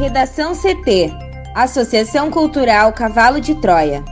Redação 0.00 0.54
CT 0.54 1.12
Associação 1.54 2.30
Cultural 2.30 2.90
Cavalo 2.90 3.38
de 3.38 3.54
Troia. 3.56 4.02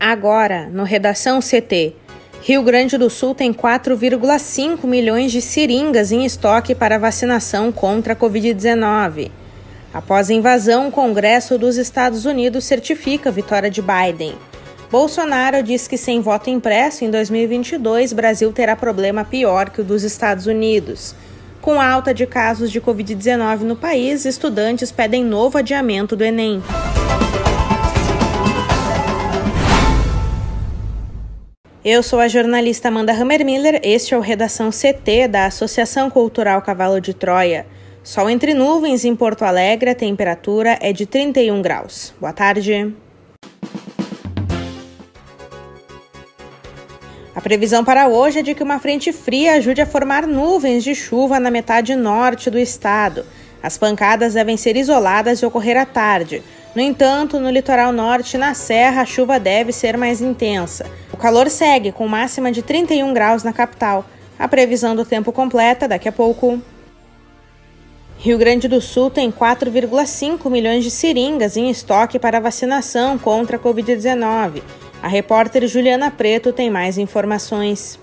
Agora, 0.00 0.68
no 0.68 0.82
Redação 0.82 1.38
CT. 1.38 1.94
Rio 2.40 2.64
Grande 2.64 2.98
do 2.98 3.08
Sul 3.08 3.32
tem 3.32 3.52
4,5 3.52 4.84
milhões 4.88 5.30
de 5.30 5.40
seringas 5.40 6.10
em 6.10 6.24
estoque 6.24 6.74
para 6.74 6.98
vacinação 6.98 7.70
contra 7.70 8.14
a 8.14 8.16
Covid-19. 8.16 9.30
Após 9.94 10.30
a 10.30 10.34
invasão, 10.34 10.88
o 10.88 10.90
Congresso 10.90 11.56
dos 11.56 11.76
Estados 11.76 12.24
Unidos 12.24 12.64
certifica 12.64 13.28
a 13.28 13.32
vitória 13.32 13.70
de 13.70 13.80
Biden. 13.80 14.34
Bolsonaro 14.92 15.62
diz 15.62 15.88
que 15.88 15.96
sem 15.96 16.20
voto 16.20 16.50
impresso 16.50 17.02
em 17.02 17.10
2022, 17.10 18.12
Brasil 18.12 18.52
terá 18.52 18.76
problema 18.76 19.24
pior 19.24 19.70
que 19.70 19.80
o 19.80 19.84
dos 19.84 20.02
Estados 20.02 20.46
Unidos. 20.46 21.14
Com 21.62 21.80
alta 21.80 22.12
de 22.12 22.26
casos 22.26 22.70
de 22.70 22.78
Covid-19 22.78 23.60
no 23.60 23.74
país, 23.74 24.26
estudantes 24.26 24.92
pedem 24.92 25.24
novo 25.24 25.56
adiamento 25.56 26.14
do 26.14 26.22
Enem. 26.22 26.62
Eu 31.82 32.02
sou 32.02 32.20
a 32.20 32.28
jornalista 32.28 32.88
Amanda 32.88 33.14
Hammermiller, 33.14 33.80
este 33.82 34.12
é 34.12 34.18
o 34.18 34.20
Redação 34.20 34.68
CT 34.68 35.26
da 35.26 35.46
Associação 35.46 36.10
Cultural 36.10 36.60
Cavalo 36.60 37.00
de 37.00 37.14
Troia. 37.14 37.64
Sol 38.04 38.28
entre 38.28 38.52
nuvens 38.52 39.06
em 39.06 39.16
Porto 39.16 39.42
Alegre, 39.42 39.88
a 39.88 39.94
temperatura 39.94 40.78
é 40.82 40.92
de 40.92 41.06
31 41.06 41.62
graus. 41.62 42.12
Boa 42.20 42.34
tarde. 42.34 42.94
Previsão 47.42 47.84
para 47.84 48.08
hoje 48.08 48.38
é 48.38 48.42
de 48.42 48.54
que 48.54 48.62
uma 48.62 48.78
frente 48.78 49.12
fria 49.12 49.54
ajude 49.54 49.80
a 49.82 49.86
formar 49.86 50.26
nuvens 50.26 50.84
de 50.84 50.94
chuva 50.94 51.40
na 51.40 51.50
metade 51.50 51.94
norte 51.96 52.48
do 52.48 52.58
estado. 52.58 53.26
As 53.62 53.76
pancadas 53.76 54.34
devem 54.34 54.56
ser 54.56 54.76
isoladas 54.76 55.40
e 55.40 55.46
ocorrer 55.46 55.76
à 55.76 55.84
tarde. 55.84 56.42
No 56.74 56.80
entanto, 56.80 57.38
no 57.38 57.50
litoral 57.50 57.92
norte 57.92 58.34
e 58.34 58.38
na 58.38 58.54
serra, 58.54 59.02
a 59.02 59.06
chuva 59.06 59.38
deve 59.38 59.72
ser 59.72 59.96
mais 59.96 60.20
intensa. 60.20 60.86
O 61.12 61.16
calor 61.16 61.50
segue, 61.50 61.92
com 61.92 62.08
máxima 62.08 62.50
de 62.50 62.62
31 62.62 63.12
graus 63.12 63.42
na 63.42 63.52
capital. 63.52 64.06
A 64.38 64.48
previsão 64.48 64.96
do 64.96 65.04
tempo 65.04 65.32
completa 65.32 65.86
daqui 65.86 66.08
a 66.08 66.12
pouco. 66.12 66.60
Rio 68.18 68.38
Grande 68.38 68.68
do 68.68 68.80
Sul 68.80 69.10
tem 69.10 69.32
4,5 69.32 70.48
milhões 70.48 70.84
de 70.84 70.90
seringas 70.90 71.56
em 71.56 71.68
estoque 71.68 72.18
para 72.18 72.40
vacinação 72.40 73.18
contra 73.18 73.56
a 73.56 73.60
Covid-19. 73.60 74.62
A 75.02 75.08
repórter 75.08 75.66
Juliana 75.66 76.12
Preto 76.12 76.52
tem 76.52 76.70
mais 76.70 76.96
informações. 76.96 77.98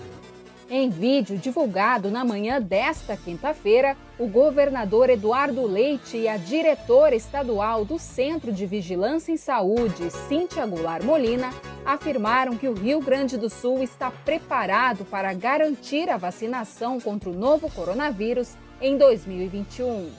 Em 0.68 0.90
vídeo 0.90 1.38
divulgado 1.38 2.10
na 2.10 2.26
manhã 2.26 2.60
desta 2.60 3.16
quinta-feira, 3.16 3.96
o 4.18 4.26
governador 4.26 5.08
Eduardo 5.08 5.66
Leite 5.66 6.18
e 6.18 6.28
a 6.28 6.36
diretora 6.36 7.16
estadual 7.16 7.86
do 7.86 7.98
Centro 7.98 8.52
de 8.52 8.66
Vigilância 8.66 9.32
em 9.32 9.38
Saúde, 9.38 10.10
Cíntia 10.28 10.66
Goulart 10.66 11.02
Molina, 11.02 11.48
afirmaram 11.86 12.54
que 12.54 12.68
o 12.68 12.74
Rio 12.74 13.00
Grande 13.00 13.38
do 13.38 13.48
Sul 13.48 13.82
está 13.82 14.10
preparado 14.10 15.06
para 15.06 15.32
garantir 15.32 16.10
a 16.10 16.18
vacinação 16.18 17.00
contra 17.00 17.30
o 17.30 17.34
novo 17.34 17.70
coronavírus 17.70 18.56
em 18.78 18.98
2021. 18.98 20.10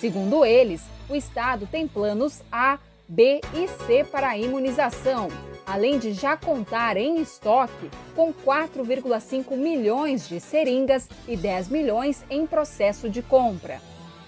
Segundo 0.00 0.44
eles, 0.44 0.82
o 1.08 1.14
estado 1.14 1.68
tem 1.70 1.86
planos 1.86 2.42
A, 2.50 2.80
B 3.08 3.40
e 3.54 3.68
C 3.86 4.02
para 4.02 4.30
a 4.30 4.36
imunização 4.36 5.28
além 5.66 5.98
de 5.98 6.12
já 6.12 6.36
contar 6.36 6.96
em 6.96 7.20
estoque 7.20 7.90
com 8.14 8.32
4,5 8.32 9.56
milhões 9.56 10.28
de 10.28 10.40
seringas 10.40 11.08
e 11.26 11.36
10 11.36 11.68
milhões 11.68 12.24
em 12.28 12.46
processo 12.46 13.08
de 13.08 13.22
compra. 13.22 13.80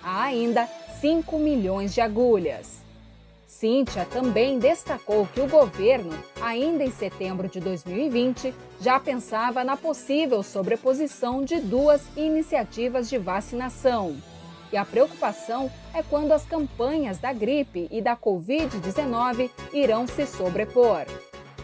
Há 0.03 0.25
ainda 0.25 0.69
5 1.01 1.39
milhões 1.39 1.95
de 1.95 2.01
agulhas. 2.01 2.77
Cíntia 3.47 4.05
também 4.05 4.59
destacou 4.59 5.27
que 5.27 5.41
o 5.41 5.49
governo, 5.49 6.13
ainda 6.43 6.85
em 6.85 6.91
setembro 6.91 7.49
de 7.49 7.59
2020, 7.59 8.53
já 8.81 9.01
pensava 9.01 9.65
na 9.65 9.77
possível 9.77 10.43
sobreposição 10.43 11.43
de 11.43 11.59
duas 11.59 12.03
iniciativas 12.17 13.09
de 13.09 13.17
vacinação. 13.17 14.17
E 14.71 14.77
a 14.77 14.85
preocupação 14.85 15.71
é 15.95 16.03
quando 16.03 16.33
as 16.33 16.45
campanhas 16.45 17.19
da 17.19 17.33
gripe 17.33 17.89
e 17.91 18.03
da 18.03 18.17
Covid-19 18.17 19.49
irão 19.73 20.07
se 20.07 20.27
sobrepor 20.27 21.07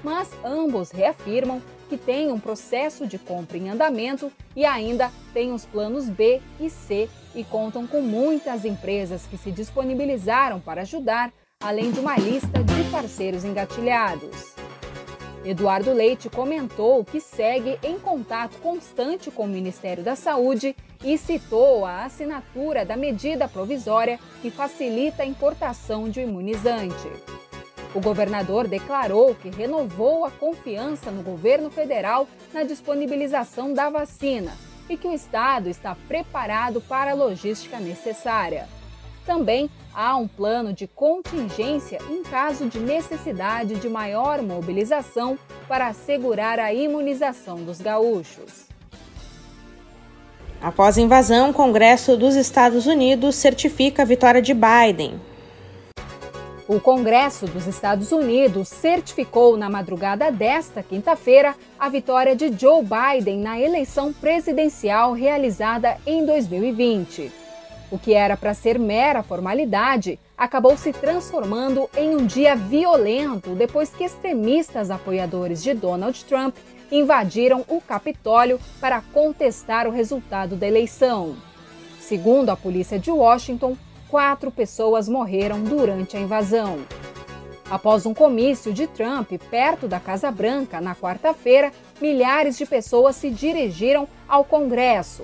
mas 0.03 0.31
ambos 0.45 0.91
reafirmam 0.91 1.63
que 1.89 1.97
têm 1.97 2.33
um 2.33 2.41
processo 2.41 3.07
de 3.07 3.19
compra 3.19 3.59
em 3.59 3.69
andamento 3.69 4.33
e 4.57 4.65
ainda 4.65 5.11
têm 5.33 5.53
os 5.53 5.67
planos 5.67 6.09
B 6.09 6.41
e 6.59 6.71
C 6.71 7.09
e 7.35 7.45
contam 7.45 7.87
com 7.87 8.01
muitas 8.01 8.65
empresas 8.65 9.27
que 9.27 9.37
se 9.37 9.51
disponibilizaram 9.51 10.61
para 10.61 10.83
ajudar, 10.83 11.33
além 11.63 11.91
de 11.91 12.01
uma 12.01 12.17
lista 12.17 12.63
de 12.65 12.91
parceiros 12.91 13.45
engatilhados. 13.45 14.55
Eduardo 15.45 15.93
Leite 15.93 16.31
comentou 16.31 17.05
que 17.05 17.21
segue 17.21 17.79
em 17.83 17.99
contato 17.99 18.59
constante 18.59 19.31
com 19.31 19.45
o 19.45 19.49
Ministério 19.49 20.03
da 20.03 20.15
Saúde 20.15 20.77
e 21.05 21.19
citou 21.19 21.85
a 21.85 22.05
assinatura 22.05 22.85
da 22.85 22.97
medida 22.97 23.49
provisória 23.49 24.21
que 24.41 24.51
facilita 24.51 25.25
a 25.25 25.27
importação 25.27 26.09
de 26.09 26.21
imunizante. 26.21 27.09
O 27.95 28.01
governador 28.01 28.67
declarou 28.67 29.35
que 29.35 29.51
renovou 29.51 30.25
a 30.25 30.31
confiança 30.31 31.11
no 31.11 31.23
governo 31.23 31.71
federal 31.71 32.27
na 32.53 32.63
disponibilização 32.63 33.75
da 33.75 33.91
vacina 33.91 34.53
e 34.89 34.97
que 34.97 35.07
o 35.07 35.13
estado 35.13 35.69
está 35.69 35.95
preparado 36.09 36.81
para 36.81 37.11
a 37.11 37.15
logística 37.15 37.79
necessária. 37.79 38.67
Também 39.27 39.71
há 39.95 40.17
um 40.17 40.27
plano 40.27 40.73
de 40.73 40.87
contingência 40.87 41.99
em 42.11 42.23
caso 42.23 42.67
de 42.67 42.81
necessidade 42.81 43.75
de 43.75 43.89
maior 43.89 44.41
mobilização 44.43 45.39
para 45.69 45.89
assegurar 45.89 46.59
a 46.59 46.73
imunização 46.73 47.63
dos 47.63 47.81
gaúchos. 47.81 48.67
Após 50.61 50.97
a 50.97 51.01
invasão, 51.01 51.51
o 51.51 51.55
Congresso 51.55 52.17
dos 52.17 52.37
Estados 52.37 52.87
Unidos 52.87 53.35
certifica 53.35 54.03
a 54.03 54.07
vitória 54.07 54.41
de 54.41 54.55
Biden, 54.55 55.21
o 56.75 56.81
Congresso 56.81 57.45
dos 57.47 57.67
Estados 57.67 58.13
Unidos 58.13 58.67
certificou 58.69 59.59
na 59.59 59.69
madrugada 59.69 60.33
desta 60.33 60.83
quinta-feira 60.83 61.55
a 61.79 61.87
vitória 61.91 62.35
de 62.35 62.51
Joe 62.59 62.83
Biden 62.83 63.41
na 63.41 63.61
eleição 63.61 64.11
presidencial 64.11 65.13
realizada 65.13 65.99
em 66.07 66.25
2020. 66.25 67.31
O 67.91 67.99
que 67.99 68.15
era 68.15 68.39
para 68.39 68.55
ser 68.55 68.79
mera 68.79 69.23
formalidade 69.23 70.19
acabou 70.37 70.75
se 70.79 70.95
transformando 70.95 71.91
em 71.95 72.17
um 72.17 72.25
dia 72.25 72.57
violento 72.57 73.51
depois 73.51 73.91
que 73.91 74.05
extremistas 74.05 74.91
apoiadores 74.91 75.63
de 75.63 75.75
Donald 75.75 76.25
Trump 76.25 76.57
invadiram 76.91 77.67
o 77.69 77.83
Capitólio 77.83 78.59
para 78.81 79.03
contestar 79.13 79.87
o 79.87 79.91
resultado 79.91 80.57
da 80.57 80.67
eleição. 80.67 81.37
Segundo 82.01 82.49
a 82.49 82.57
polícia 82.57 82.99
de 82.99 83.11
Washington, 83.11 83.77
quatro 84.13 84.51
pessoas 84.51 85.09
morreram 85.09 85.63
durante 85.63 86.19
a 86.19 86.21
invasão. 86.21 86.81
Após 87.71 88.05
um 88.05 88.13
comício 88.13 88.71
de 88.71 88.87
Trump 88.87 89.33
perto 89.51 89.89
da 89.89 89.99
Casa 89.99 90.31
Branca 90.31 90.83
na 90.83 90.95
quarta-feira, 90.95 91.73
milhares 91.99 92.59
de 92.59 92.67
pessoas 92.67 93.17
se 93.17 93.31
dirigiram 93.31 94.07
ao 94.29 94.45
Congresso. 94.45 95.23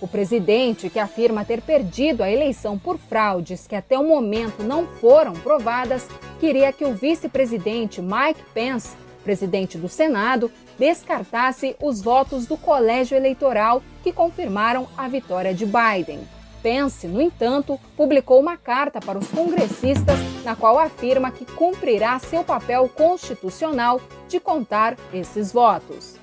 O 0.00 0.08
presidente, 0.08 0.90
que 0.90 0.98
afirma 0.98 1.44
ter 1.44 1.62
perdido 1.62 2.24
a 2.24 2.30
eleição 2.30 2.76
por 2.76 2.98
fraudes 2.98 3.68
que 3.68 3.76
até 3.76 3.96
o 3.96 4.02
momento 4.02 4.64
não 4.64 4.84
foram 4.84 5.34
provadas, 5.34 6.08
queria 6.40 6.72
que 6.72 6.84
o 6.84 6.92
vice-presidente 6.92 8.02
Mike 8.02 8.42
Pence, 8.52 8.96
presidente 9.22 9.78
do 9.78 9.88
Senado, 9.88 10.50
descartasse 10.76 11.76
os 11.80 12.02
votos 12.02 12.46
do 12.46 12.56
colégio 12.56 13.16
eleitoral 13.16 13.80
que 14.02 14.12
confirmaram 14.12 14.88
a 14.96 15.06
vitória 15.06 15.54
de 15.54 15.64
Biden. 15.64 16.33
Pence, 16.64 17.06
no 17.06 17.20
entanto, 17.20 17.78
publicou 17.94 18.40
uma 18.40 18.56
carta 18.56 18.98
para 18.98 19.18
os 19.18 19.28
congressistas 19.28 20.18
na 20.42 20.56
qual 20.56 20.78
afirma 20.78 21.30
que 21.30 21.44
cumprirá 21.44 22.18
seu 22.18 22.42
papel 22.42 22.88
constitucional 22.88 24.00
de 24.26 24.40
contar 24.40 24.96
esses 25.12 25.52
votos. 25.52 26.14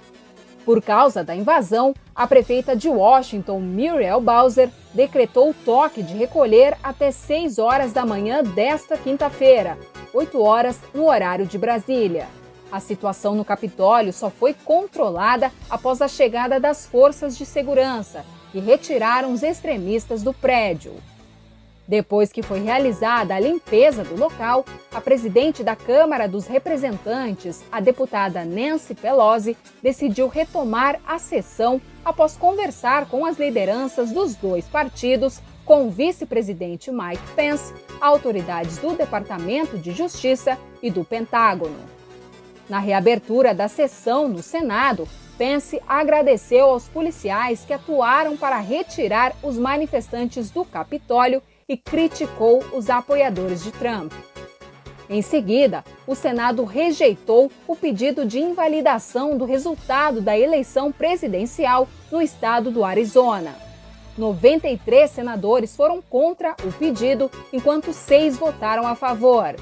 Por 0.65 0.81
causa 0.81 1.23
da 1.23 1.35
invasão, 1.35 1.93
a 2.15 2.25
prefeita 2.25 2.75
de 2.75 2.89
Washington, 2.89 3.59
Muriel 3.59 4.19
Bowser, 4.19 4.71
decretou 4.95 5.53
toque 5.63 6.01
de 6.01 6.15
recolher 6.15 6.75
até 6.81 7.11
6 7.11 7.59
horas 7.59 7.93
da 7.93 8.03
manhã 8.03 8.43
desta 8.43 8.97
quinta-feira, 8.97 9.77
8 10.11 10.41
horas 10.41 10.79
no 10.91 11.05
horário 11.05 11.45
de 11.45 11.59
Brasília. 11.59 12.27
A 12.71 12.79
situação 12.79 13.35
no 13.35 13.45
Capitólio 13.45 14.11
só 14.11 14.31
foi 14.31 14.55
controlada 14.55 15.51
após 15.69 16.01
a 16.01 16.07
chegada 16.07 16.59
das 16.59 16.87
forças 16.87 17.37
de 17.37 17.45
segurança, 17.45 18.25
e 18.53 18.59
retiraram 18.59 19.31
os 19.31 19.43
extremistas 19.43 20.23
do 20.23 20.33
prédio. 20.33 20.93
Depois 21.87 22.31
que 22.31 22.41
foi 22.41 22.61
realizada 22.61 23.35
a 23.35 23.39
limpeza 23.39 24.03
do 24.03 24.15
local, 24.15 24.63
a 24.93 25.01
presidente 25.01 25.61
da 25.61 25.75
Câmara 25.75 26.25
dos 26.27 26.47
Representantes, 26.47 27.63
a 27.69 27.81
deputada 27.81 28.45
Nancy 28.45 28.95
Pelosi, 28.95 29.57
decidiu 29.83 30.29
retomar 30.29 31.01
a 31.05 31.19
sessão 31.19 31.81
após 32.05 32.37
conversar 32.37 33.07
com 33.07 33.25
as 33.25 33.37
lideranças 33.37 34.11
dos 34.11 34.35
dois 34.35 34.65
partidos, 34.69 35.41
com 35.65 35.87
o 35.87 35.91
vice-presidente 35.91 36.91
Mike 36.91 37.27
Pence, 37.35 37.73
autoridades 37.99 38.77
do 38.77 38.95
Departamento 38.95 39.77
de 39.77 39.91
Justiça 39.91 40.57
e 40.81 40.89
do 40.89 41.03
Pentágono. 41.03 42.00
Na 42.71 42.79
reabertura 42.79 43.53
da 43.53 43.67
sessão 43.67 44.29
no 44.29 44.41
Senado, 44.41 45.05
Pence 45.37 45.81
agradeceu 45.85 46.67
aos 46.67 46.87
policiais 46.87 47.65
que 47.65 47.73
atuaram 47.73 48.37
para 48.37 48.59
retirar 48.59 49.35
os 49.43 49.57
manifestantes 49.57 50.49
do 50.49 50.63
Capitólio 50.63 51.43
e 51.67 51.75
criticou 51.75 52.63
os 52.71 52.89
apoiadores 52.89 53.61
de 53.61 53.71
Trump. 53.73 54.13
Em 55.09 55.21
seguida, 55.21 55.83
o 56.07 56.15
Senado 56.15 56.63
rejeitou 56.63 57.51
o 57.67 57.75
pedido 57.75 58.25
de 58.25 58.39
invalidação 58.39 59.37
do 59.37 59.43
resultado 59.43 60.21
da 60.21 60.39
eleição 60.39 60.93
presidencial 60.93 61.89
no 62.09 62.21
estado 62.21 62.71
do 62.71 62.85
Arizona. 62.85 63.53
93 64.17 65.11
senadores 65.11 65.75
foram 65.75 66.01
contra 66.01 66.55
o 66.63 66.71
pedido, 66.71 67.29
enquanto 67.51 67.91
seis 67.91 68.37
votaram 68.37 68.87
a 68.87 68.95
favor. 68.95 69.57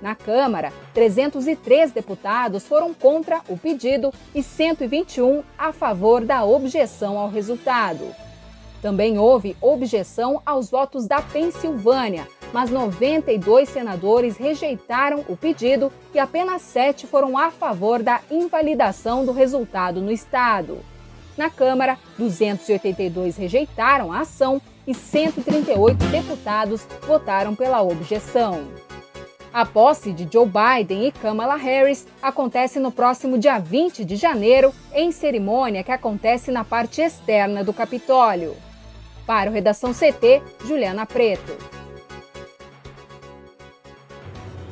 Na 0.00 0.14
Câmara, 0.14 0.72
303 0.94 1.90
deputados 1.90 2.66
foram 2.66 2.94
contra 2.94 3.40
o 3.48 3.58
pedido 3.58 4.12
e 4.34 4.42
121 4.42 5.42
a 5.58 5.72
favor 5.72 6.24
da 6.24 6.44
objeção 6.44 7.18
ao 7.18 7.28
resultado. 7.28 8.14
Também 8.80 9.18
houve 9.18 9.56
objeção 9.60 10.40
aos 10.46 10.70
votos 10.70 11.06
da 11.06 11.20
Pensilvânia, 11.20 12.28
mas 12.52 12.70
92 12.70 13.68
senadores 13.68 14.36
rejeitaram 14.36 15.24
o 15.28 15.36
pedido 15.36 15.92
e 16.14 16.18
apenas 16.18 16.62
sete 16.62 17.06
foram 17.06 17.36
a 17.36 17.50
favor 17.50 18.02
da 18.02 18.20
invalidação 18.30 19.24
do 19.24 19.32
resultado 19.32 20.00
no 20.00 20.12
estado. 20.12 20.78
Na 21.36 21.50
Câmara, 21.50 21.98
282 22.16 23.36
rejeitaram 23.36 24.12
a 24.12 24.20
ação 24.20 24.62
e 24.86 24.94
138 24.94 26.04
deputados 26.06 26.86
votaram 27.06 27.54
pela 27.54 27.82
objeção. 27.82 28.66
A 29.58 29.66
posse 29.66 30.12
de 30.12 30.28
Joe 30.32 30.46
Biden 30.46 31.08
e 31.08 31.10
Kamala 31.10 31.56
Harris 31.56 32.06
acontece 32.22 32.78
no 32.78 32.92
próximo 32.92 33.36
dia 33.36 33.58
20 33.58 34.04
de 34.04 34.14
janeiro, 34.14 34.72
em 34.94 35.10
cerimônia 35.10 35.82
que 35.82 35.90
acontece 35.90 36.52
na 36.52 36.62
parte 36.62 37.00
externa 37.00 37.64
do 37.64 37.72
Capitólio. 37.72 38.54
Para 39.26 39.50
o 39.50 39.52
Redação 39.52 39.92
CT, 39.92 40.40
Juliana 40.64 41.04
Preto. 41.04 41.58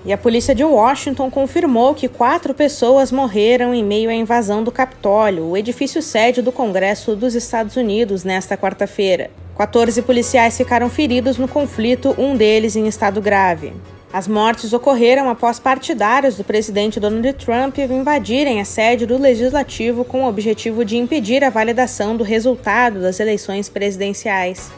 E 0.05 0.13
a 0.13 0.17
polícia 0.17 0.55
de 0.55 0.63
Washington 0.63 1.33
confirmou 1.33 1.93
que 1.93 2.07
quatro 2.07 2.55
pessoas 2.55 3.11
morreram 3.11 3.75
em 3.75 3.83
meio 3.83 4.09
à 4.09 4.15
invasão 4.15 4.63
do 4.63 4.71
Capitólio, 4.71 5.47
o 5.47 5.57
edifício 5.57 6.01
sede 6.01 6.41
do 6.41 6.53
Congresso 6.53 7.17
dos 7.17 7.35
Estados 7.35 7.75
Unidos, 7.75 8.23
nesta 8.23 8.57
quarta-feira. 8.57 9.33
14 9.59 10.01
policiais 10.03 10.57
ficaram 10.57 10.89
feridos 10.89 11.39
no 11.39 11.49
conflito, 11.49 12.15
um 12.17 12.37
deles 12.37 12.77
em 12.77 12.87
estado 12.87 13.21
grave. 13.21 13.73
As 14.17 14.27
mortes 14.27 14.73
ocorreram 14.73 15.29
após 15.29 15.59
partidários 15.59 16.37
do 16.37 16.43
presidente 16.43 16.99
Donald 16.99 17.35
Trump 17.35 17.77
invadirem 17.77 18.63
a 18.63 18.65
sede 18.65 19.05
do 19.05 19.19
legislativo 19.19 20.07
com 20.07 20.25
o 20.25 20.27
objetivo 20.27 20.87
de 20.87 20.97
impedir 20.97 21.45
a 21.45 21.51
validação 21.51 22.17
do 22.17 22.25
resultado 22.25 23.03
das 23.03 23.21
eleições 23.21 23.69
presidenciais. 23.69 24.73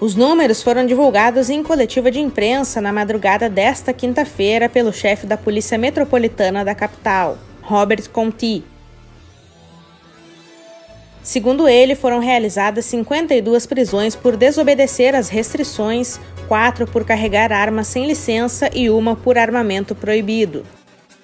Os 0.00 0.16
números 0.16 0.60
foram 0.60 0.84
divulgados 0.84 1.50
em 1.50 1.62
coletiva 1.62 2.10
de 2.10 2.18
imprensa 2.18 2.80
na 2.80 2.92
madrugada 2.92 3.48
desta 3.48 3.92
quinta-feira 3.92 4.68
pelo 4.68 4.92
chefe 4.92 5.24
da 5.24 5.36
Polícia 5.36 5.78
Metropolitana 5.78 6.64
da 6.64 6.74
capital, 6.74 7.38
Robert 7.62 8.10
Conti. 8.10 8.64
Segundo 11.24 11.66
ele, 11.66 11.94
foram 11.94 12.18
realizadas 12.18 12.84
52 12.84 13.64
prisões 13.64 14.14
por 14.14 14.36
desobedecer 14.36 15.14
às 15.14 15.30
restrições, 15.30 16.20
quatro 16.46 16.86
por 16.86 17.02
carregar 17.02 17.50
armas 17.50 17.86
sem 17.86 18.06
licença 18.06 18.68
e 18.74 18.90
uma 18.90 19.16
por 19.16 19.38
armamento 19.38 19.94
proibido. 19.94 20.66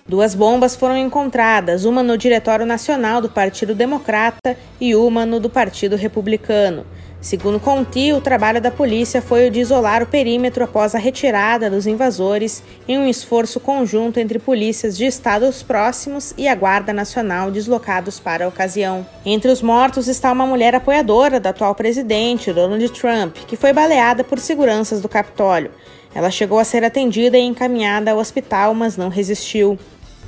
Duas 0.09 0.35
bombas 0.35 0.75
foram 0.75 0.97
encontradas, 0.97 1.85
uma 1.85 2.03
no 2.03 2.17
Diretório 2.17 2.65
Nacional 2.65 3.21
do 3.21 3.29
Partido 3.29 3.75
Democrata 3.75 4.57
e 4.81 4.95
uma 4.95 5.27
no 5.27 5.39
do 5.39 5.51
Partido 5.51 5.97
Republicano. 5.97 6.87
Segundo 7.21 7.61
Conti, 7.61 8.15
o 8.15 8.21
trabalho 8.21 8.63
da 8.63 8.71
polícia 8.71 9.21
foi 9.21 9.47
o 9.47 9.51
de 9.51 9.61
isolar 9.61 10.03
o 10.03 10.07
perímetro 10.07 10.65
após 10.65 10.95
a 10.95 10.99
retirada 10.99 11.69
dos 11.69 11.87
invasores 11.87 12.63
em 12.89 12.99
um 12.99 13.07
esforço 13.07 13.61
conjunto 13.61 14.19
entre 14.19 14.39
polícias 14.39 14.97
de 14.97 15.05
estados 15.05 15.63
próximos 15.63 16.33
e 16.39 16.49
a 16.49 16.55
Guarda 16.55 16.95
Nacional 16.95 17.51
deslocados 17.51 18.19
para 18.19 18.47
a 18.47 18.49
ocasião. 18.49 19.07
Entre 19.25 19.51
os 19.51 19.61
mortos 19.61 20.09
está 20.09 20.33
uma 20.33 20.47
mulher 20.47 20.75
apoiadora 20.75 21.39
do 21.39 21.47
atual 21.47 21.75
presidente, 21.75 22.55
Donald 22.55 22.89
Trump, 22.89 23.37
que 23.47 23.57
foi 23.57 23.75
baleada 23.75 24.25
por 24.25 24.39
seguranças 24.39 25.03
do 25.03 25.09
Capitólio. 25.09 25.71
Ela 26.15 26.31
chegou 26.31 26.59
a 26.59 26.65
ser 26.65 26.83
atendida 26.85 27.37
e 27.37 27.43
encaminhada 27.43 28.13
ao 28.13 28.19
hospital, 28.19 28.73
mas 28.73 28.97
não 28.97 29.11
resistiu. 29.11 29.79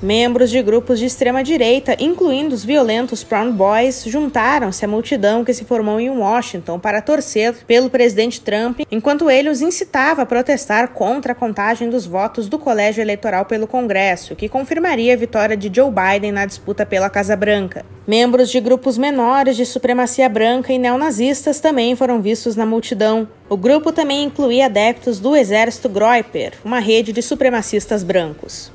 Membros 0.02 0.50
de 0.50 0.60
grupos 0.60 0.99
de 0.99 1.06
extrema-direita, 1.06 1.96
incluindo 2.00 2.56
os 2.56 2.64
violentos 2.64 3.22
Proud 3.22 3.52
Boys, 3.52 4.02
juntaram-se 4.04 4.84
à 4.84 4.88
multidão 4.88 5.44
que 5.44 5.54
se 5.54 5.64
formou 5.64 6.00
em 6.00 6.10
Washington 6.10 6.81
para 6.81 7.00
torcer 7.00 7.54
pelo 7.69 7.88
presidente 7.88 8.40
Trump, 8.40 8.81
enquanto 8.90 9.31
ele 9.31 9.49
os 9.49 9.60
incitava 9.60 10.22
a 10.22 10.26
protestar 10.26 10.88
contra 10.88 11.31
a 11.31 11.37
contagem 11.37 11.88
dos 11.88 12.04
votos 12.04 12.49
do 12.49 12.58
colégio 12.58 13.00
eleitoral 13.00 13.44
pelo 13.44 13.69
Congresso, 13.69 14.34
que 14.34 14.49
confirmaria 14.49 15.14
a 15.14 15.16
vitória 15.16 15.56
de 15.56 15.70
Joe 15.72 15.93
Biden 15.93 16.32
na 16.32 16.46
disputa 16.46 16.84
pela 16.84 17.08
Casa 17.08 17.37
Branca. 17.37 17.87
Membros 18.04 18.50
de 18.50 18.58
grupos 18.58 18.99
menores 18.99 19.56
de 19.56 19.64
supremacia 19.64 20.28
branca 20.28 20.72
e 20.72 20.78
neonazistas 20.81 21.60
também 21.60 21.94
foram 21.94 22.20
vistos 22.20 22.56
na 22.56 22.66
multidão. 22.66 23.28
O 23.49 23.56
grupo 23.56 23.93
também 23.93 24.25
incluía 24.25 24.66
adeptos 24.66 25.20
do 25.20 25.37
Exército 25.37 25.88
Groiper, 25.88 26.54
uma 26.64 26.81
rede 26.81 27.12
de 27.12 27.22
supremacistas 27.22 28.02
brancos. 28.02 28.72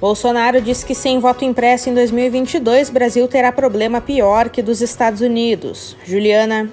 Bolsonaro 0.00 0.62
disse 0.62 0.86
que 0.86 0.94
sem 0.94 1.18
voto 1.18 1.44
impresso 1.44 1.90
em 1.90 1.94
2022, 1.94 2.88
Brasil 2.88 3.28
terá 3.28 3.52
problema 3.52 4.00
pior 4.00 4.48
que 4.48 4.62
dos 4.62 4.80
Estados 4.80 5.20
Unidos. 5.20 5.94
Juliana. 6.06 6.70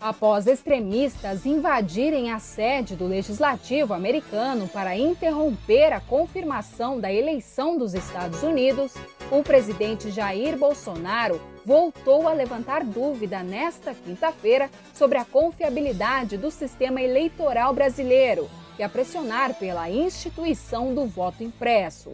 Após 0.00 0.48
extremistas 0.48 1.46
invadirem 1.46 2.32
a 2.32 2.40
sede 2.40 2.96
do 2.96 3.06
legislativo 3.06 3.94
americano 3.94 4.66
para 4.66 4.96
interromper 4.96 5.92
a 5.92 6.00
confirmação 6.00 6.98
da 6.98 7.12
eleição 7.12 7.78
dos 7.78 7.94
Estados 7.94 8.42
Unidos, 8.42 8.94
o 9.30 9.44
presidente 9.44 10.10
Jair 10.10 10.58
Bolsonaro 10.58 11.40
voltou 11.64 12.26
a 12.26 12.32
levantar 12.32 12.82
dúvida 12.84 13.44
nesta 13.44 13.94
quinta-feira 13.94 14.68
sobre 14.92 15.18
a 15.18 15.24
confiabilidade 15.24 16.36
do 16.36 16.50
sistema 16.50 17.00
eleitoral 17.00 17.72
brasileiro 17.72 18.50
e 18.76 18.82
a 18.82 18.88
pressionar 18.88 19.54
pela 19.54 19.88
instituição 19.88 20.92
do 20.92 21.06
voto 21.06 21.44
impresso. 21.44 22.12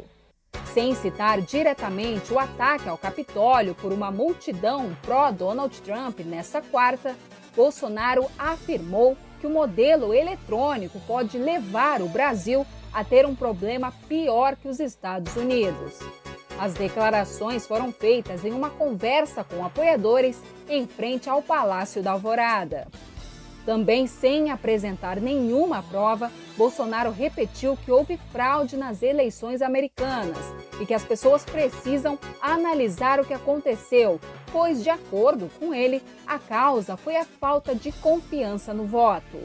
Sem 0.73 0.95
citar 0.95 1.43
diretamente 1.43 2.33
o 2.33 2.38
ataque 2.38 2.88
ao 2.88 2.97
Capitólio 2.97 3.75
por 3.75 3.93
uma 3.93 4.11
multidão 4.11 4.97
pró-Donald 5.02 5.79
Trump 5.83 6.21
nessa 6.21 6.62
quarta, 6.62 7.14
Bolsonaro 7.55 8.26
afirmou 8.38 9.14
que 9.38 9.47
o 9.47 9.50
modelo 9.50 10.14
eletrônico 10.14 10.99
pode 11.00 11.37
levar 11.37 12.00
o 12.00 12.09
Brasil 12.09 12.67
a 12.91 13.05
ter 13.05 13.26
um 13.26 13.35
problema 13.35 13.93
pior 14.09 14.57
que 14.57 14.67
os 14.67 14.81
Estados 14.81 15.37
Unidos. 15.37 15.99
As 16.59 16.73
declarações 16.73 17.67
foram 17.67 17.93
feitas 17.93 18.43
em 18.43 18.52
uma 18.52 18.71
conversa 18.71 19.45
com 19.45 19.62
apoiadores 19.62 20.41
em 20.69 20.87
frente 20.87 21.29
ao 21.29 21.43
Palácio 21.43 22.02
da 22.02 22.12
Alvorada. 22.12 22.88
Também 23.64 24.09
sem 24.09 24.50
apresentar 24.50 25.21
nenhuma 25.21 25.83
prova, 25.85 26.33
Bolsonaro 26.57 27.12
repetiu 27.12 27.76
que 27.76 27.92
houve 27.92 28.19
fraude 28.33 28.76
nas 28.76 29.02
eleições 29.02 29.62
americanas 29.62 30.38
e 30.81 30.87
que 30.87 30.92
as 30.92 31.04
pessoas 31.04 31.45
precisam 31.45 32.19
analisar 32.40 33.21
o 33.21 33.25
que 33.25 33.33
aconteceu, 33.33 34.21
pois, 34.50 34.83
de 34.83 34.90
acordo 34.90 35.49
com 35.61 35.73
ele, 35.73 36.02
a 36.26 36.38
causa 36.38 36.97
foi 36.97 37.16
a 37.16 37.25
falta 37.25 37.75
de 37.75 37.92
confiança 37.92 38.75
no 38.75 38.85
voto. 38.85 39.38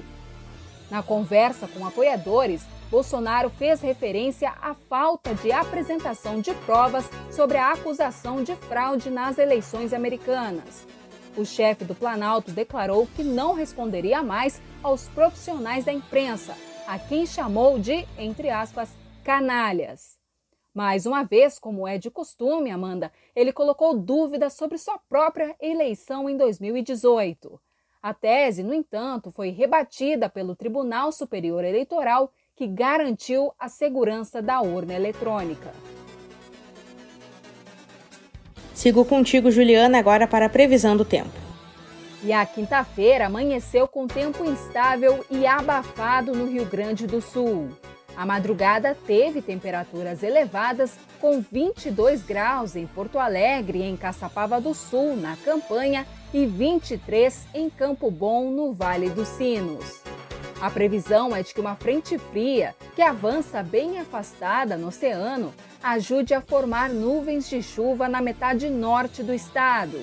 Na 0.90 1.04
conversa 1.04 1.68
com 1.68 1.86
apoiadores, 1.86 2.64
Bolsonaro 2.90 3.50
fez 3.50 3.82
referência 3.82 4.54
à 4.62 4.74
falta 4.74 5.36
de 5.36 5.52
apresentação 5.52 6.40
de 6.40 6.54
provas 6.54 7.06
sobre 7.30 7.58
a 7.58 7.74
acusação 7.74 8.44
de 8.44 8.56
fraude 8.56 9.10
nas 9.10 9.38
eleições 9.38 9.94
americanas. 9.94 10.88
O 11.38 11.46
chefe 11.46 11.86
do 11.86 11.94
Planalto 11.94 12.52
declarou 12.52 13.06
que 13.16 13.24
não 13.24 13.54
responderia 13.54 14.24
mais 14.24 14.60
aos 14.82 15.08
profissionais 15.10 15.86
da 15.86 15.94
imprensa, 15.94 16.58
a 16.88 16.98
quem 16.98 17.28
chamou 17.28 17.78
de, 17.78 18.08
entre 18.18 18.50
aspas, 18.50 18.90
canalhas. 19.24 20.18
Mais 20.74 21.06
uma 21.06 21.24
vez, 21.24 21.60
como 21.60 21.88
é 21.88 22.00
de 22.00 22.10
costume, 22.10 22.72
Amanda, 22.72 23.12
ele 23.36 23.54
colocou 23.54 23.96
dúvidas 23.96 24.54
sobre 24.54 24.80
sua 24.80 24.98
própria 25.08 25.56
eleição 25.62 26.28
em 26.28 26.36
2018. 26.36 27.62
A 28.02 28.16
tese, 28.16 28.64
no 28.64 28.74
entanto, 28.74 29.30
foi 29.30 29.50
rebatida 29.50 30.28
pelo 30.28 30.56
Tribunal 30.56 31.12
Superior 31.12 31.64
Eleitoral, 31.64 32.32
que 32.56 32.66
garantiu 32.66 33.54
a 33.60 33.70
segurança 33.70 34.42
da 34.42 34.60
urna 34.62 34.96
eletrônica. 34.96 35.72
Sigo 38.78 39.04
contigo, 39.04 39.50
Juliana, 39.50 39.98
agora 39.98 40.28
para 40.28 40.46
a 40.46 40.50
previsão 40.50 40.96
do 40.96 41.04
tempo. 41.04 41.32
E 42.22 42.32
a 42.32 42.46
quinta-feira 42.46 43.26
amanheceu 43.26 43.88
com 43.88 44.06
tempo 44.06 44.46
instável 44.46 45.26
e 45.32 45.48
abafado 45.48 46.32
no 46.36 46.46
Rio 46.46 46.64
Grande 46.64 47.08
do 47.08 47.20
Sul. 47.20 47.70
A 48.16 48.24
madrugada 48.24 48.96
teve 49.08 49.42
temperaturas 49.42 50.22
elevadas, 50.22 50.92
com 51.20 51.42
22 51.42 52.22
graus 52.22 52.76
em 52.76 52.86
Porto 52.86 53.18
Alegre 53.18 53.82
em 53.82 53.98
Caçapava 53.98 54.62
do 54.62 54.76
Sul, 54.76 55.16
na 55.16 55.36
campanha, 55.38 56.06
e 56.32 56.46
23 56.46 57.48
em 57.56 57.72
Campo 57.72 58.12
Bom, 58.12 58.52
no 58.52 58.74
Vale 58.74 59.10
dos 59.10 59.28
Sinos. 59.30 60.04
A 60.62 60.70
previsão 60.70 61.36
é 61.36 61.42
de 61.42 61.52
que 61.52 61.60
uma 61.60 61.76
frente 61.76 62.20
fria, 62.20 62.76
que 62.96 63.02
avança 63.02 63.64
bem 63.64 63.98
afastada 63.98 64.78
no 64.78 64.90
oceano, 64.90 65.52
ajude 65.82 66.34
a 66.34 66.42
formar 66.42 66.90
nuvens 66.90 67.50
de 67.50 67.62
chuva 67.62 68.08
na 68.08 68.22
metade 68.22 68.70
norte 68.70 69.24
do 69.24 69.34
estado. 69.34 70.00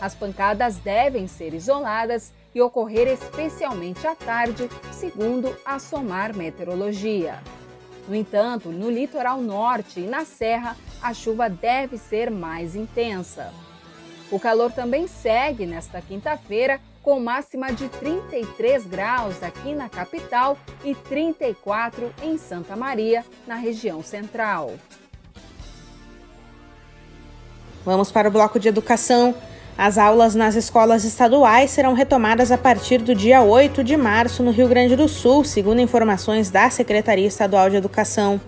As 0.00 0.14
pancadas 0.14 0.76
devem 0.76 1.26
ser 1.26 1.52
isoladas 1.52 2.32
e 2.54 2.60
ocorrer 2.60 3.06
especialmente 3.08 4.06
à 4.06 4.14
tarde, 4.14 4.68
segundo 4.92 5.54
a 5.64 5.78
SOMAR 5.78 6.34
Meteorologia. 6.34 7.38
No 8.08 8.14
entanto, 8.14 8.70
no 8.70 8.90
litoral 8.90 9.40
norte 9.40 10.00
e 10.00 10.06
na 10.06 10.24
serra, 10.24 10.76
a 11.02 11.14
chuva 11.14 11.48
deve 11.48 11.96
ser 11.96 12.30
mais 12.30 12.74
intensa. 12.74 13.52
O 14.30 14.38
calor 14.38 14.72
também 14.72 15.06
segue 15.06 15.66
nesta 15.66 16.00
quinta-feira 16.00 16.80
com 17.02 17.18
máxima 17.20 17.72
de 17.72 17.88
33 17.88 18.86
graus 18.86 19.42
aqui 19.42 19.74
na 19.74 19.88
capital 19.88 20.58
e 20.84 20.94
34 20.94 22.12
em 22.22 22.36
Santa 22.36 22.76
Maria, 22.76 23.24
na 23.46 23.54
região 23.54 24.02
central. 24.02 24.74
Vamos 27.84 28.12
para 28.12 28.28
o 28.28 28.30
bloco 28.30 28.58
de 28.58 28.68
educação. 28.68 29.34
As 29.76 29.96
aulas 29.96 30.34
nas 30.34 30.54
escolas 30.54 31.04
estaduais 31.04 31.70
serão 31.70 31.94
retomadas 31.94 32.52
a 32.52 32.58
partir 32.58 32.98
do 32.98 33.14
dia 33.14 33.40
8 33.40 33.82
de 33.82 33.96
março 33.96 34.42
no 34.42 34.50
Rio 34.50 34.68
Grande 34.68 34.94
do 34.94 35.08
Sul, 35.08 35.42
segundo 35.44 35.80
informações 35.80 36.50
da 36.50 36.68
Secretaria 36.68 37.26
Estadual 37.26 37.70
de 37.70 37.76
Educação. 37.76 38.38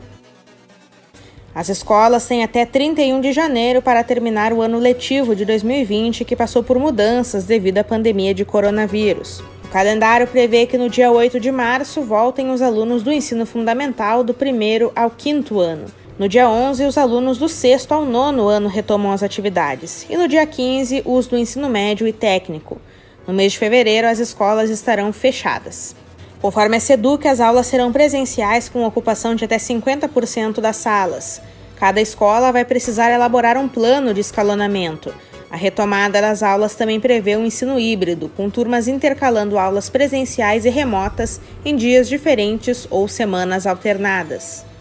As 1.54 1.70
escolas 1.70 2.26
têm 2.26 2.42
até 2.42 2.66
31 2.66 3.20
de 3.20 3.32
janeiro 3.32 3.80
para 3.80 4.04
terminar 4.04 4.52
o 4.52 4.60
ano 4.60 4.78
letivo 4.78 5.34
de 5.34 5.46
2020, 5.46 6.24
que 6.24 6.36
passou 6.36 6.62
por 6.62 6.78
mudanças 6.78 7.44
devido 7.44 7.78
à 7.78 7.84
pandemia 7.84 8.34
de 8.34 8.44
coronavírus. 8.44 9.40
O 9.64 9.68
calendário 9.68 10.26
prevê 10.26 10.66
que 10.66 10.76
no 10.76 10.90
dia 10.90 11.10
8 11.10 11.40
de 11.40 11.50
março 11.50 12.02
voltem 12.02 12.50
os 12.50 12.60
alunos 12.60 13.02
do 13.02 13.10
ensino 13.10 13.46
fundamental 13.46 14.22
do 14.22 14.34
primeiro 14.34 14.92
ao 14.94 15.10
quinto 15.10 15.60
ano. 15.60 15.86
No 16.18 16.28
dia 16.28 16.46
11, 16.46 16.84
os 16.84 16.98
alunos 16.98 17.38
do 17.38 17.48
sexto 17.48 17.92
ao 17.92 18.04
nono 18.04 18.46
ano 18.46 18.68
retomam 18.68 19.12
as 19.12 19.22
atividades, 19.22 20.04
e 20.10 20.16
no 20.16 20.28
dia 20.28 20.44
15, 20.44 21.02
os 21.06 21.26
do 21.26 21.38
ensino 21.38 21.70
médio 21.70 22.06
e 22.06 22.12
técnico. 22.12 22.78
No 23.26 23.32
mês 23.32 23.52
de 23.52 23.58
fevereiro, 23.58 24.06
as 24.06 24.18
escolas 24.18 24.68
estarão 24.68 25.10
fechadas. 25.10 25.96
Conforme 26.42 26.76
a 26.76 26.80
SEDUC, 26.80 27.26
as 27.26 27.40
aulas 27.40 27.66
serão 27.66 27.90
presenciais 27.92 28.68
com 28.68 28.84
ocupação 28.84 29.34
de 29.34 29.46
até 29.46 29.56
50% 29.56 30.60
das 30.60 30.76
salas. 30.76 31.40
Cada 31.76 32.00
escola 32.00 32.52
vai 32.52 32.64
precisar 32.64 33.10
elaborar 33.10 33.56
um 33.56 33.68
plano 33.68 34.12
de 34.12 34.20
escalonamento. 34.20 35.14
A 35.50 35.56
retomada 35.56 36.20
das 36.20 36.42
aulas 36.42 36.74
também 36.74 37.00
prevê 37.00 37.36
um 37.36 37.46
ensino 37.46 37.80
híbrido, 37.80 38.28
com 38.36 38.50
turmas 38.50 38.86
intercalando 38.86 39.58
aulas 39.58 39.88
presenciais 39.88 40.66
e 40.66 40.68
remotas 40.68 41.40
em 41.64 41.74
dias 41.74 42.06
diferentes 42.06 42.86
ou 42.90 43.08
semanas 43.08 43.66
alternadas. 43.66 44.71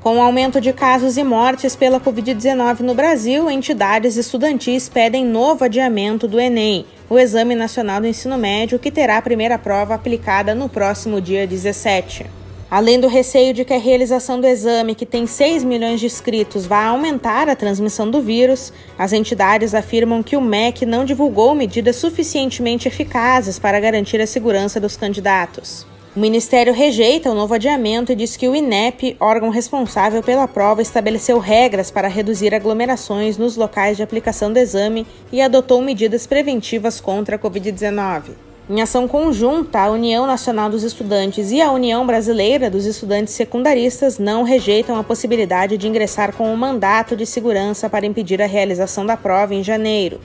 Com 0.00 0.16
o 0.16 0.20
aumento 0.20 0.60
de 0.60 0.72
casos 0.72 1.16
e 1.16 1.24
mortes 1.24 1.74
pela 1.74 1.98
Covid-19 1.98 2.80
no 2.80 2.94
Brasil, 2.94 3.50
entidades 3.50 4.16
estudantis 4.16 4.88
pedem 4.88 5.26
novo 5.26 5.64
adiamento 5.64 6.28
do 6.28 6.38
Enem, 6.38 6.86
o 7.10 7.18
Exame 7.18 7.56
Nacional 7.56 8.00
do 8.00 8.06
Ensino 8.06 8.38
Médio, 8.38 8.78
que 8.78 8.92
terá 8.92 9.18
a 9.18 9.22
primeira 9.22 9.58
prova 9.58 9.94
aplicada 9.94 10.54
no 10.54 10.68
próximo 10.68 11.20
dia 11.20 11.48
17. 11.48 12.26
Além 12.70 13.00
do 13.00 13.08
receio 13.08 13.52
de 13.52 13.64
que 13.64 13.74
a 13.74 13.78
realização 13.78 14.40
do 14.40 14.46
exame, 14.46 14.94
que 14.94 15.04
tem 15.04 15.26
6 15.26 15.64
milhões 15.64 15.98
de 15.98 16.06
inscritos, 16.06 16.64
vá 16.64 16.84
aumentar 16.84 17.48
a 17.48 17.56
transmissão 17.56 18.08
do 18.08 18.22
vírus, 18.22 18.72
as 18.96 19.12
entidades 19.12 19.74
afirmam 19.74 20.22
que 20.22 20.36
o 20.36 20.40
MEC 20.40 20.86
não 20.86 21.04
divulgou 21.04 21.56
medidas 21.56 21.96
suficientemente 21.96 22.86
eficazes 22.86 23.58
para 23.58 23.80
garantir 23.80 24.20
a 24.20 24.26
segurança 24.28 24.78
dos 24.78 24.96
candidatos. 24.96 25.84
O 26.18 26.20
Ministério 26.20 26.74
rejeita 26.74 27.30
o 27.30 27.34
novo 27.34 27.54
adiamento 27.54 28.10
e 28.10 28.16
diz 28.16 28.36
que 28.36 28.48
o 28.48 28.56
INEP, 28.56 29.16
órgão 29.20 29.50
responsável 29.50 30.20
pela 30.20 30.48
prova, 30.48 30.82
estabeleceu 30.82 31.38
regras 31.38 31.92
para 31.92 32.08
reduzir 32.08 32.52
aglomerações 32.52 33.38
nos 33.38 33.54
locais 33.56 33.96
de 33.96 34.02
aplicação 34.02 34.52
do 34.52 34.58
exame 34.58 35.06
e 35.30 35.40
adotou 35.40 35.80
medidas 35.80 36.26
preventivas 36.26 37.00
contra 37.00 37.36
a 37.36 37.38
Covid-19. 37.38 38.30
Em 38.68 38.82
ação 38.82 39.06
conjunta, 39.06 39.78
a 39.78 39.90
União 39.92 40.26
Nacional 40.26 40.68
dos 40.68 40.82
Estudantes 40.82 41.52
e 41.52 41.62
a 41.62 41.70
União 41.70 42.04
Brasileira 42.04 42.68
dos 42.68 42.84
Estudantes 42.84 43.34
Secundaristas 43.34 44.18
não 44.18 44.42
rejeitam 44.42 44.96
a 44.96 45.04
possibilidade 45.04 45.76
de 45.76 45.86
ingressar 45.86 46.34
com 46.34 46.52
um 46.52 46.56
mandato 46.56 47.14
de 47.14 47.24
segurança 47.24 47.88
para 47.88 48.04
impedir 48.04 48.42
a 48.42 48.46
realização 48.46 49.06
da 49.06 49.16
prova 49.16 49.54
em 49.54 49.62
janeiro. 49.62 50.20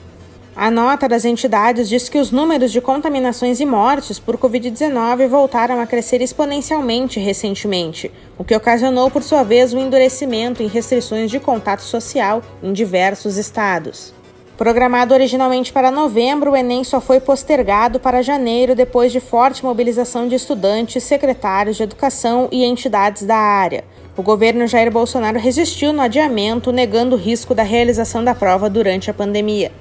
A 0.56 0.70
nota 0.70 1.08
das 1.08 1.24
entidades 1.24 1.88
diz 1.88 2.08
que 2.08 2.16
os 2.16 2.30
números 2.30 2.70
de 2.70 2.80
contaminações 2.80 3.58
e 3.58 3.66
mortes 3.66 4.20
por 4.20 4.36
Covid-19 4.36 5.26
voltaram 5.26 5.80
a 5.80 5.86
crescer 5.86 6.22
exponencialmente 6.22 7.18
recentemente, 7.18 8.08
o 8.38 8.44
que 8.44 8.54
ocasionou, 8.54 9.10
por 9.10 9.24
sua 9.24 9.42
vez, 9.42 9.74
o 9.74 9.76
um 9.76 9.80
endurecimento 9.80 10.62
em 10.62 10.68
restrições 10.68 11.28
de 11.28 11.40
contato 11.40 11.82
social 11.82 12.40
em 12.62 12.72
diversos 12.72 13.36
estados. 13.36 14.14
Programado 14.56 15.12
originalmente 15.12 15.72
para 15.72 15.90
novembro, 15.90 16.52
o 16.52 16.56
Enem 16.56 16.84
só 16.84 17.00
foi 17.00 17.18
postergado 17.18 17.98
para 17.98 18.22
janeiro 18.22 18.76
depois 18.76 19.10
de 19.10 19.18
forte 19.18 19.64
mobilização 19.64 20.28
de 20.28 20.36
estudantes, 20.36 21.02
secretários 21.02 21.76
de 21.76 21.82
educação 21.82 22.48
e 22.52 22.64
entidades 22.64 23.24
da 23.24 23.36
área. 23.36 23.82
O 24.16 24.22
governo 24.22 24.68
Jair 24.68 24.92
Bolsonaro 24.92 25.40
resistiu 25.40 25.92
no 25.92 26.00
adiamento, 26.00 26.70
negando 26.70 27.16
o 27.16 27.18
risco 27.18 27.56
da 27.56 27.64
realização 27.64 28.22
da 28.22 28.36
prova 28.36 28.70
durante 28.70 29.10
a 29.10 29.14
pandemia. 29.14 29.72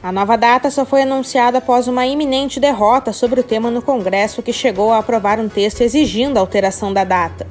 A 0.00 0.12
nova 0.12 0.36
data 0.36 0.70
só 0.70 0.84
foi 0.84 1.02
anunciada 1.02 1.58
após 1.58 1.88
uma 1.88 2.06
iminente 2.06 2.60
derrota 2.60 3.12
sobre 3.12 3.40
o 3.40 3.42
tema 3.42 3.68
no 3.68 3.82
Congresso, 3.82 4.42
que 4.42 4.52
chegou 4.52 4.92
a 4.92 4.98
aprovar 4.98 5.40
um 5.40 5.48
texto 5.48 5.80
exigindo 5.80 6.36
a 6.36 6.40
alteração 6.40 6.92
da 6.92 7.02
data. 7.02 7.44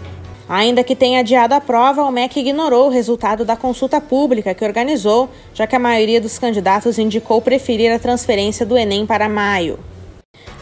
Ainda 0.47 0.81
que 0.81 0.95
tenha 0.95 1.19
adiado 1.19 1.53
a 1.53 1.59
prova, 1.59 2.03
o 2.03 2.11
MEC 2.11 2.39
ignorou 2.39 2.87
o 2.87 2.89
resultado 2.89 3.43
da 3.43 3.57
consulta 3.57 3.99
pública 3.99 4.53
que 4.53 4.63
organizou, 4.63 5.29
já 5.53 5.67
que 5.67 5.75
a 5.75 5.79
maioria 5.79 6.21
dos 6.21 6.39
candidatos 6.39 6.97
indicou 6.97 7.41
preferir 7.41 7.91
a 7.91 7.99
transferência 7.99 8.65
do 8.65 8.77
Enem 8.77 9.05
para 9.05 9.27
maio. 9.27 9.77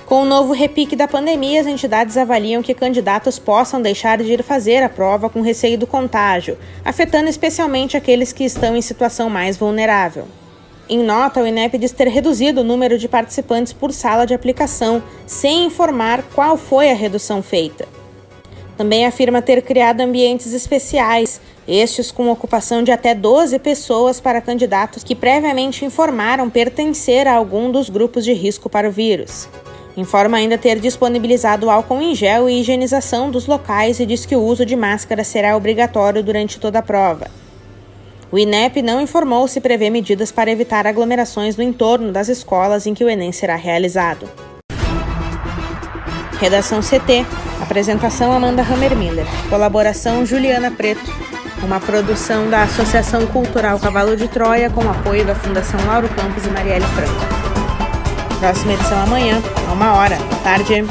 Com 0.08 0.24
o 0.24 0.26
novo 0.26 0.54
repique 0.54 0.96
da 0.96 1.08
pandemia, 1.08 1.62
as 1.62 1.68
entidades 1.68 2.18
avaliam 2.18 2.64
que 2.64 2.74
candidatos 2.74 3.38
possam 3.38 3.80
deixar 3.80 4.18
de 4.18 4.34
ir 4.34 4.42
fazer 4.42 4.82
a 4.82 4.90
prova 4.90 5.30
com 5.30 5.42
receio 5.42 5.78
do 5.78 5.86
contágio, 5.86 6.58
afetando 6.84 7.30
especialmente 7.30 7.96
aqueles 7.96 8.34
que 8.34 8.44
estão 8.44 8.76
em 8.76 8.82
situação 8.82 9.30
mais 9.30 9.56
vulnerável. 9.56 10.28
Em 10.88 11.00
nota, 11.00 11.42
o 11.42 11.48
INEP 11.48 11.80
diz 11.80 11.92
ter 11.92 12.08
reduzido 12.08 12.62
o 12.62 12.64
número 12.64 13.00
de 13.00 13.08
participantes 13.08 13.74
por 13.74 13.92
sala 13.92 14.24
de 14.24 14.36
aplicação, 14.36 15.02
sem 15.26 15.66
informar 15.66 16.22
qual 16.36 16.56
foi 16.58 16.92
a 16.92 16.94
redução 16.94 17.42
feita. 17.42 17.88
Também 18.78 19.06
afirma 19.06 19.42
ter 19.42 19.64
criado 19.64 20.02
ambientes 20.02 20.54
especiais, 20.54 21.42
estes 21.68 22.12
com 22.12 22.30
ocupação 22.30 22.84
de 22.84 22.92
até 22.92 23.16
12 23.16 23.58
pessoas 23.58 24.20
para 24.20 24.40
candidatos 24.40 25.04
que 25.04 25.16
previamente 25.16 25.84
informaram 25.84 26.52
pertencer 26.52 27.28
a 27.28 27.34
algum 27.34 27.72
dos 27.72 27.90
grupos 27.90 28.24
de 28.24 28.34
risco 28.34 28.70
para 28.70 28.88
o 28.88 28.92
vírus. 28.92 29.50
Informa 29.98 30.38
ainda 30.38 30.58
ter 30.58 30.80
disponibilizado 30.80 31.68
álcool 31.68 32.02
em 32.02 32.14
gel 32.14 32.48
e 32.48 32.60
higienização 32.60 33.32
dos 33.32 33.48
locais 33.48 34.00
e 34.00 34.06
diz 34.06 34.24
que 34.24 34.36
o 34.36 34.44
uso 34.44 34.64
de 34.64 34.76
máscara 34.76 35.24
será 35.24 35.58
obrigatório 35.58 36.22
durante 36.22 36.60
toda 36.60 36.78
a 36.78 36.84
prova. 36.84 37.45
O 38.32 38.38
INEP 38.38 38.82
não 38.82 39.00
informou 39.00 39.48
se 39.48 39.62
prevê 39.62 39.90
medidas 39.90 40.32
para 40.32 40.52
evitar 40.52 40.88
aglomerações 40.88 41.56
no 41.56 41.64
entorno 41.64 42.12
das 42.12 42.28
escolas 42.28 42.86
em 42.86 42.94
que 42.94 43.04
o 43.04 43.10
Enem 43.10 43.32
será 43.32 43.56
realizado. 43.56 44.30
Redação 46.40 46.82
CT. 46.82 47.26
Apresentação 47.62 48.32
Amanda 48.32 48.62
Hammermiller. 48.62 49.26
Colaboração 49.50 50.26
Juliana 50.26 50.70
Preto. 50.70 51.12
Uma 51.64 51.80
produção 51.80 52.50
da 52.50 52.64
Associação 52.64 53.26
Cultural 53.28 53.80
Cavalo 53.80 54.16
de 54.16 54.28
Troia 54.28 54.70
com 54.70 54.82
apoio 54.90 55.26
da 55.26 55.34
Fundação 55.34 55.80
Lauro 55.88 56.10
Campos 56.10 56.46
e 56.46 56.50
Marielle 56.50 56.86
Franco. 56.88 57.46
Próxima 58.40 58.74
edição 58.74 59.02
amanhã, 59.02 59.42
a 59.68 59.74
uma 59.74 59.94
hora. 59.94 60.18
Boa 60.18 60.42
tarde. 60.44 60.84